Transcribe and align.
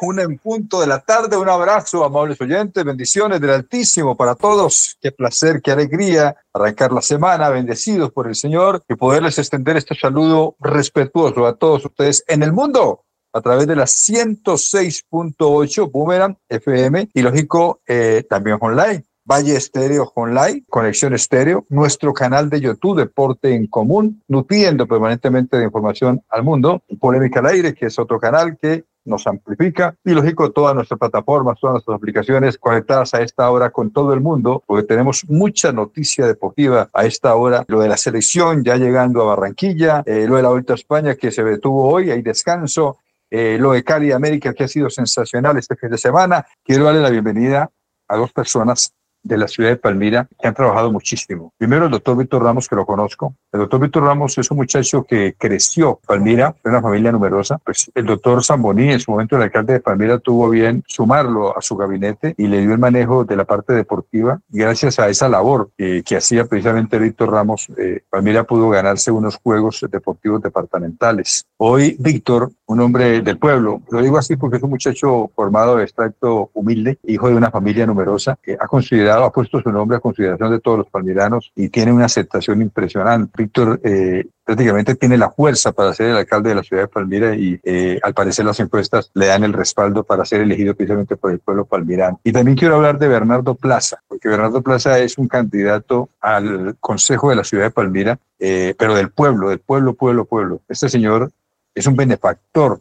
Una 0.00 0.22
en 0.22 0.38
punto 0.38 0.80
de 0.80 0.86
la 0.86 1.00
tarde, 1.00 1.36
un 1.36 1.48
abrazo, 1.48 2.04
amables 2.04 2.40
oyentes, 2.40 2.84
bendiciones 2.84 3.40
del 3.40 3.50
Altísimo 3.50 4.16
para 4.16 4.36
todos. 4.36 4.96
Qué 5.00 5.10
placer, 5.10 5.60
qué 5.60 5.72
alegría 5.72 6.36
arrancar 6.52 6.92
la 6.92 7.02
semana, 7.02 7.48
bendecidos 7.48 8.12
por 8.12 8.28
el 8.28 8.36
Señor 8.36 8.84
y 8.88 8.94
poderles 8.94 9.38
extender 9.38 9.76
este 9.76 9.96
saludo 9.96 10.54
respetuoso 10.60 11.44
a 11.46 11.56
todos 11.56 11.84
ustedes 11.84 12.22
en 12.28 12.44
el 12.44 12.52
mundo 12.52 13.06
a 13.32 13.40
través 13.40 13.66
de 13.66 13.74
la 13.74 13.86
106.8 13.86 15.90
Boomerang 15.90 16.36
FM 16.48 17.08
y 17.12 17.22
lógico 17.22 17.80
eh, 17.86 18.24
también 18.30 18.58
online. 18.60 19.04
Valle 19.24 19.56
Estéreo 19.56 20.12
Online, 20.14 20.62
Conexión 20.70 21.12
Estéreo, 21.12 21.66
nuestro 21.68 22.14
canal 22.14 22.48
de 22.48 22.60
YouTube 22.62 22.98
Deporte 22.98 23.52
en 23.52 23.66
Común, 23.66 24.22
nutriendo 24.26 24.86
permanentemente 24.86 25.58
de 25.58 25.64
información 25.64 26.22
al 26.30 26.44
mundo, 26.44 26.82
Polémica 26.98 27.40
al 27.40 27.46
Aire, 27.46 27.74
que 27.74 27.86
es 27.86 27.98
otro 27.98 28.18
canal 28.18 28.56
que 28.56 28.84
nos 29.08 29.26
amplifica 29.26 29.96
y 30.04 30.12
lógico 30.12 30.50
todas 30.50 30.74
nuestras 30.74 30.98
plataformas, 30.98 31.58
todas 31.60 31.74
nuestras 31.74 31.96
aplicaciones 31.96 32.58
conectadas 32.58 33.14
a 33.14 33.22
esta 33.22 33.50
hora 33.50 33.70
con 33.70 33.90
todo 33.90 34.12
el 34.12 34.20
mundo, 34.20 34.62
porque 34.66 34.86
tenemos 34.86 35.24
mucha 35.28 35.72
noticia 35.72 36.26
deportiva 36.26 36.88
a 36.92 37.04
esta 37.04 37.34
hora, 37.34 37.64
lo 37.68 37.80
de 37.80 37.88
la 37.88 37.96
selección 37.96 38.64
ya 38.64 38.76
llegando 38.76 39.22
a 39.22 39.36
Barranquilla, 39.36 40.02
eh, 40.06 40.26
lo 40.28 40.36
de 40.36 40.42
la 40.42 40.50
Vuelta 40.50 40.74
a 40.74 40.76
España 40.76 41.14
que 41.14 41.30
se 41.30 41.42
detuvo 41.42 41.88
hoy, 41.88 42.10
hay 42.10 42.22
descanso, 42.22 42.98
eh, 43.30 43.58
lo 43.60 43.72
de 43.72 43.84
Cali 43.84 44.12
América 44.12 44.54
que 44.54 44.64
ha 44.64 44.68
sido 44.68 44.88
sensacional 44.88 45.58
este 45.58 45.76
fin 45.76 45.90
de 45.90 45.98
semana. 45.98 46.46
Quiero 46.64 46.84
darle 46.84 47.00
la 47.00 47.10
bienvenida 47.10 47.70
a 48.08 48.16
dos 48.16 48.32
personas 48.32 48.94
de 49.22 49.36
la 49.36 49.48
ciudad 49.48 49.70
de 49.70 49.76
Palmira 49.76 50.28
que 50.40 50.48
han 50.48 50.54
trabajado 50.54 50.90
muchísimo. 50.90 51.52
Primero 51.58 51.86
el 51.86 51.90
doctor 51.90 52.16
Víctor 52.16 52.42
Ramos, 52.42 52.68
que 52.68 52.76
lo 52.76 52.86
conozco. 52.86 53.34
El 53.50 53.60
doctor 53.60 53.80
Víctor 53.80 54.02
Ramos 54.02 54.36
es 54.36 54.50
un 54.50 54.58
muchacho 54.58 55.04
que 55.04 55.34
creció 55.38 55.98
Palmira, 56.06 56.54
de 56.62 56.68
una 56.68 56.82
familia 56.82 57.12
numerosa. 57.12 57.56
Pues 57.56 57.90
el 57.94 58.04
doctor 58.04 58.44
Zamboní, 58.44 58.92
en 58.92 59.00
su 59.00 59.10
momento 59.10 59.36
el 59.36 59.42
alcalde 59.42 59.72
de 59.72 59.80
Palmira, 59.80 60.18
tuvo 60.18 60.50
bien 60.50 60.84
sumarlo 60.86 61.56
a 61.56 61.62
su 61.62 61.74
gabinete 61.74 62.34
y 62.36 62.46
le 62.46 62.60
dio 62.60 62.72
el 62.72 62.78
manejo 62.78 63.24
de 63.24 63.36
la 63.36 63.46
parte 63.46 63.72
deportiva. 63.72 64.38
Y 64.52 64.58
gracias 64.58 64.98
a 64.98 65.08
esa 65.08 65.30
labor 65.30 65.70
que 65.78 66.16
hacía 66.16 66.44
precisamente 66.44 66.98
Víctor 66.98 67.30
Ramos, 67.30 67.68
eh, 67.78 68.02
Palmira 68.10 68.44
pudo 68.44 68.68
ganarse 68.68 69.10
unos 69.10 69.36
Juegos 69.36 69.82
Deportivos 69.90 70.42
Departamentales. 70.42 71.46
Hoy 71.56 71.96
Víctor, 71.98 72.50
un 72.66 72.80
hombre 72.80 73.22
del 73.22 73.38
pueblo, 73.38 73.80
lo 73.90 74.02
digo 74.02 74.18
así 74.18 74.36
porque 74.36 74.58
es 74.58 74.62
un 74.62 74.70
muchacho 74.70 75.30
formado 75.34 75.76
de 75.76 75.84
extracto 75.84 76.50
humilde, 76.52 76.98
hijo 77.04 77.30
de 77.30 77.34
una 77.34 77.50
familia 77.50 77.86
numerosa, 77.86 78.38
que 78.42 78.58
ha 78.60 78.66
considerado 78.66 79.24
ha 79.24 79.32
puesto 79.32 79.62
su 79.62 79.72
nombre 79.72 79.96
a 79.96 80.00
consideración 80.00 80.50
de 80.50 80.60
todos 80.60 80.76
los 80.76 80.90
palmiranos 80.90 81.50
y 81.56 81.70
tiene 81.70 81.92
una 81.92 82.04
aceptación 82.04 82.60
impresionante. 82.60 83.37
Víctor 83.38 83.80
eh, 83.84 84.26
prácticamente 84.44 84.94
tiene 84.96 85.16
la 85.16 85.30
fuerza 85.30 85.72
para 85.72 85.94
ser 85.94 86.10
el 86.10 86.16
alcalde 86.16 86.50
de 86.50 86.56
la 86.56 86.62
ciudad 86.62 86.82
de 86.82 86.88
Palmira 86.88 87.34
y 87.34 87.58
eh, 87.62 87.98
al 88.02 88.12
parecer 88.12 88.44
las 88.44 88.60
encuestas 88.60 89.10
le 89.14 89.26
dan 89.26 89.44
el 89.44 89.52
respaldo 89.52 90.04
para 90.04 90.24
ser 90.24 90.42
elegido 90.42 90.74
precisamente 90.74 91.16
por 91.16 91.30
el 91.30 91.38
pueblo 91.38 91.64
palmirano. 91.64 92.20
Y 92.24 92.32
también 92.32 92.56
quiero 92.56 92.74
hablar 92.76 92.98
de 92.98 93.08
Bernardo 93.08 93.54
Plaza, 93.54 94.02
porque 94.08 94.28
Bernardo 94.28 94.60
Plaza 94.60 94.98
es 94.98 95.16
un 95.16 95.28
candidato 95.28 96.10
al 96.20 96.76
Consejo 96.80 97.30
de 97.30 97.36
la 97.36 97.44
ciudad 97.44 97.64
de 97.64 97.70
Palmira, 97.70 98.18
eh, 98.38 98.74
pero 98.76 98.94
del 98.94 99.10
pueblo, 99.10 99.48
del 99.48 99.60
pueblo, 99.60 99.94
pueblo, 99.94 100.24
pueblo. 100.24 100.60
Este 100.68 100.88
señor 100.88 101.30
es 101.74 101.86
un 101.86 101.96
benefactor, 101.96 102.80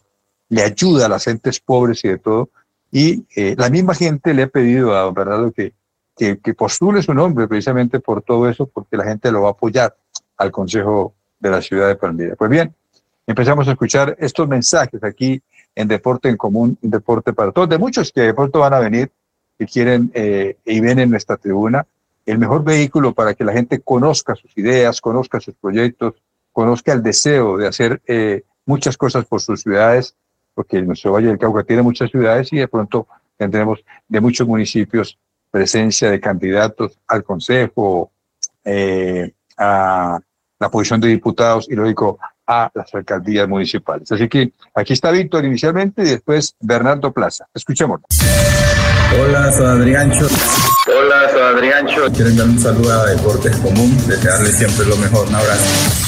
le 0.50 0.64
ayuda 0.64 1.06
a 1.06 1.10
las 1.10 1.24
gentes 1.24 1.60
pobres 1.60 2.04
y 2.04 2.10
de 2.10 2.18
todo. 2.18 2.50
Y 2.92 3.26
la 3.58 3.70
misma 3.70 3.94
gente 3.94 4.34
le 4.34 4.44
ha 4.44 4.48
pedido 4.48 4.96
a 4.96 5.12
Bernardo 5.12 5.52
que 5.52 5.74
que, 6.18 6.54
postule 6.54 7.02
su 7.02 7.14
nombre 7.14 7.48
precisamente 7.48 8.00
por 8.00 8.24
todo 8.24 8.50
eso, 8.50 8.68
porque 8.68 8.98
la 8.98 9.06
gente 9.06 9.32
lo 9.32 9.44
va 9.44 9.50
a 9.50 9.52
apoyar 9.52 9.96
al 10.38 10.52
Consejo 10.52 11.14
de 11.40 11.50
la 11.50 11.62
Ciudad 11.62 11.88
de 11.88 11.96
Palmira. 11.96 12.36
Pues 12.36 12.50
bien, 12.50 12.74
empezamos 13.26 13.68
a 13.68 13.72
escuchar 13.72 14.16
estos 14.20 14.48
mensajes 14.48 15.04
aquí 15.04 15.42
en 15.76 15.88
Deporte 15.88 16.30
en 16.30 16.38
Común, 16.38 16.78
Deporte 16.82 17.34
para 17.34 17.52
Todos, 17.52 17.70
de 17.70 17.78
muchos 17.78 18.12
que 18.12 18.22
de 18.22 18.34
pronto 18.34 18.60
van 18.60 18.74
a 18.74 18.80
venir 18.80 19.12
y 19.60 19.66
quieren 19.66 20.12
eh, 20.14 20.58
y 20.66 20.80
ven 20.80 21.00
en 21.00 21.10
nuestra 21.10 21.38
tribuna 21.38 21.86
el 22.26 22.38
mejor 22.38 22.64
vehículo 22.64 23.14
para 23.14 23.34
que 23.34 23.44
la 23.44 23.54
gente 23.54 23.80
conozca 23.80 24.36
sus 24.36 24.56
ideas, 24.58 25.00
conozca 25.00 25.39
sus 25.39 25.56
proyectos, 25.56 26.16
conozca 26.52 26.92
el 26.92 27.02
deseo 27.02 27.58
de 27.58 27.67
hacer 27.67 28.02
eh, 28.06 28.44
muchas 28.66 28.98
cosas 28.98 29.26
por 29.26 29.40
sus 29.40 29.61
ciudades, 29.61 30.16
porque 30.54 30.82
nuestro 30.82 31.14
Valle 31.14 31.28
del 31.28 31.38
Cauca 31.38 31.64
tiene 31.64 31.84
muchas 31.84 32.11
ciudades 32.11 32.52
y 32.52 32.58
de 32.58 32.67
pronto 32.67 33.08
tendremos 33.38 33.80
de 34.08 34.20
muchos 34.20 34.45
municipios 34.45 35.17
presencia 35.50 36.11
de 36.11 36.20
candidatos 36.20 37.00
al 37.08 37.23
Consejo, 37.23 38.11
eh, 38.66 39.32
a 39.58 40.20
la 40.60 40.70
posición 40.70 41.00
de 41.00 41.10
diputados 41.10 41.68
y 41.70 41.76
lógico 41.76 42.20
a 42.45 42.72
las 42.73 42.94
alcaldías 42.95 43.48
municipales. 43.48 44.12
Así 44.12 44.28
que 44.28 44.52
aquí 44.73 44.94
está 44.94 45.12
Víctor 45.12 45.45
inicialmente 45.45 46.02
y 46.04 46.06
después 46.06 46.56
Bernardo 46.60 47.12
Plaza. 47.12 47.45
Escuchemos. 47.54 48.02
Hola, 49.22 49.52
soy 49.52 49.66
Adriancho. 49.66 50.28
Hola, 50.88 51.30
soy 51.32 51.42
Adriancho. 51.42 52.12
Quiero 52.14 52.32
dar 52.32 52.48
un 52.48 52.60
saludo 52.60 52.94
a 52.94 53.06
Deportes 53.06 53.56
Común, 53.58 53.98
desearle 54.08 54.52
siempre 54.52 54.86
lo 54.86 54.98
mejor. 54.98 55.28
Un 55.28 55.36
abrazo. 55.36 56.08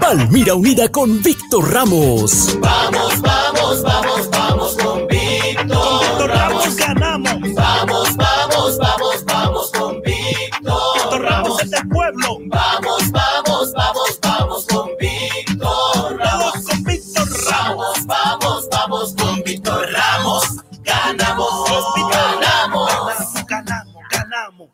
Palmira 0.00 0.54
Unida 0.54 0.90
con 0.90 1.22
Víctor 1.22 1.72
Ramos. 1.72 2.58
Vamos, 2.60 3.20
vamos, 3.22 3.82
vamos, 3.82 4.30
del 11.82 11.88
pueblo. 11.88 12.38
Vamos, 12.46 13.10
vamos, 13.10 13.72
vamos, 13.72 14.18
vamos 14.22 14.66
con 14.66 14.90
Víctor 14.98 16.18
Ramos. 16.18 16.54
Vamos 16.54 16.64
con 16.66 16.82
Víctor 16.84 17.28
Vamos, 17.50 17.98
Ramos. 17.98 18.06
vamos, 18.06 18.68
vamos 18.70 19.14
con 19.14 19.42
Víctor 19.42 19.88
Ramos. 19.92 20.44
Ganamos, 20.84 21.68
ganamos. 22.10 22.90
Ganamos, 23.48 24.02
ganamos. 24.10 24.68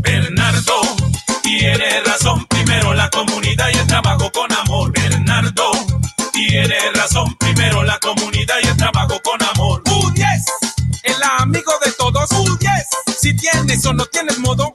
Bernardo 0.00 0.80
tiene 1.42 2.00
razón, 2.04 2.46
primero 2.46 2.94
la 2.94 3.08
comunidad 3.10 3.68
y 3.72 3.78
el 3.78 3.86
trabajo 3.86 4.30
con 4.32 4.52
amor. 4.52 4.92
Bernardo 4.92 5.70
tiene 6.32 6.76
razón, 6.94 7.34
primero 7.38 7.82
la 7.82 7.98
comunidad 7.98 8.56
y 8.62 8.68
el 8.68 8.76
trabajo 8.76 9.20
con 9.22 9.42
amor. 9.42 9.82
U10, 9.84 10.44
el 11.04 11.22
amigo 11.40 11.72
de 11.84 11.92
todos. 11.92 12.30
U10, 12.30 12.84
si 13.18 13.34
tienes 13.34 13.84
o 13.86 13.92
no 13.92 14.04
tienes 14.06 14.38
modo. 14.38 14.72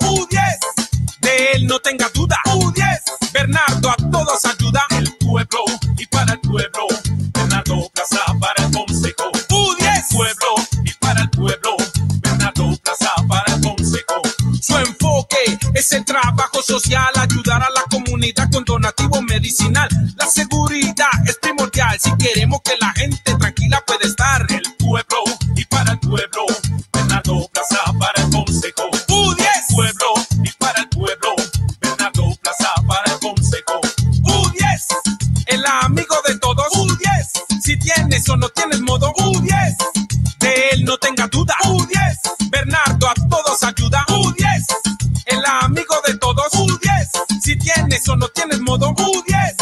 El 15.93 16.05
trabajo 16.05 16.61
social, 16.63 17.11
ayudar 17.15 17.61
a 17.61 17.69
la 17.69 17.83
comunidad 17.89 18.49
con 18.51 18.63
donativo 18.63 19.21
medicinal. 19.21 19.87
La 20.15 20.25
seguridad 20.25 21.09
es 21.25 21.37
primordial 21.37 21.99
si 21.99 22.11
queremos 22.17 22.61
que 22.63 22.73
la 22.79 22.91
gente 22.93 23.35
tranquila 23.35 23.83
pueda 23.85 24.07
estar. 24.07 24.45
El 24.49 24.63
pueblo 24.79 25.23
y 25.55 25.65
para 25.65 25.91
el 25.91 25.99
pueblo. 25.99 26.45
Bernardo 26.91 27.47
Plaza 27.49 27.79
para 27.99 28.23
el 28.23 28.31
consejo. 28.31 28.89
U10 29.07 29.75
pueblo 29.75 30.13
y 30.43 30.51
para 30.57 30.81
el 30.81 30.89
pueblo. 30.89 31.35
Bernardo 31.79 32.35
Plaza 32.41 32.73
para 32.87 33.13
el 33.13 33.19
consejo. 33.19 33.81
U10 34.23 34.81
el 35.47 35.65
amigo 35.65 36.15
de 36.27 36.37
todos. 36.39 36.67
U10 36.73 37.61
si 37.61 37.77
tienes 37.77 38.27
o 38.29 38.37
no 38.37 38.49
tienes 38.49 38.81
modo. 38.81 39.13
U10 39.13 39.75
de 40.39 40.69
él 40.71 40.85
no 40.85 40.97
tenga 40.97 41.27
duda. 41.27 41.55
U10 41.65 42.22
modo. 48.77 48.93
U10, 48.95 49.55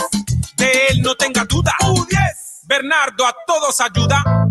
de 0.58 0.72
él 0.90 1.02
no 1.02 1.16
tenga 1.16 1.44
duda. 1.46 1.74
U10, 1.82 2.66
Bernardo 2.68 3.26
a 3.26 3.36
todos 3.46 3.82
ayuda. 3.82 4.51